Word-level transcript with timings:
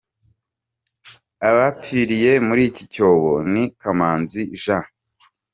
Abapfiriye 1.49 2.31
muri 2.47 2.61
iki 2.69 2.83
cyobo 2.93 3.33
ni 3.51 3.63
Kamanzi 3.79 4.41
J. 4.61 4.63